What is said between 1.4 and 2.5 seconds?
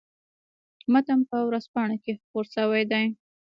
ورځپاڼه کې خپور